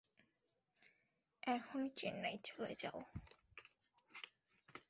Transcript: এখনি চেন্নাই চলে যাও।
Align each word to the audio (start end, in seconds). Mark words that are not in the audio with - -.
এখনি 1.47 1.89
চেন্নাই 1.95 2.35
চলে 2.43 2.73
যাও। 2.75 2.99